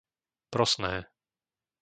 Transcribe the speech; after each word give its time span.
Prosné 0.55 0.93